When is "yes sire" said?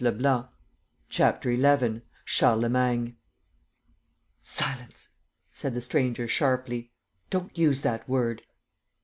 0.03-0.49